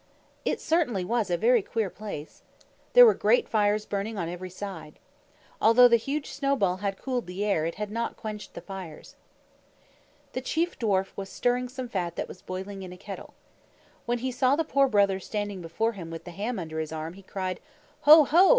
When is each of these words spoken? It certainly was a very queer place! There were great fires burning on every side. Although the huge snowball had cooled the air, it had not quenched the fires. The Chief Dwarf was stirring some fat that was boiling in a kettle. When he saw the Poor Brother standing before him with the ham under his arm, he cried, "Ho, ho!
It 0.45 0.59
certainly 0.59 1.05
was 1.05 1.29
a 1.29 1.37
very 1.37 1.61
queer 1.61 1.91
place! 1.91 2.41
There 2.93 3.05
were 3.05 3.13
great 3.13 3.47
fires 3.47 3.85
burning 3.85 4.17
on 4.17 4.27
every 4.29 4.49
side. 4.49 4.97
Although 5.61 5.87
the 5.87 5.95
huge 5.97 6.31
snowball 6.31 6.77
had 6.77 6.97
cooled 6.97 7.27
the 7.27 7.45
air, 7.45 7.67
it 7.67 7.75
had 7.75 7.91
not 7.91 8.17
quenched 8.17 8.55
the 8.55 8.61
fires. 8.61 9.15
The 10.33 10.41
Chief 10.41 10.79
Dwarf 10.79 11.11
was 11.15 11.29
stirring 11.29 11.69
some 11.69 11.87
fat 11.87 12.15
that 12.15 12.27
was 12.27 12.41
boiling 12.41 12.81
in 12.81 12.91
a 12.91 12.97
kettle. 12.97 13.35
When 14.07 14.17
he 14.17 14.31
saw 14.31 14.55
the 14.55 14.63
Poor 14.63 14.87
Brother 14.87 15.19
standing 15.19 15.61
before 15.61 15.91
him 15.91 16.09
with 16.09 16.23
the 16.23 16.31
ham 16.31 16.57
under 16.57 16.79
his 16.79 16.91
arm, 16.91 17.13
he 17.13 17.21
cried, 17.21 17.59
"Ho, 17.99 18.23
ho! 18.23 18.49